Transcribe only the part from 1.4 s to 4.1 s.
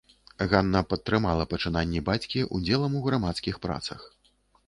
пачынанні бацькі ўдзелам у грамадскіх працах.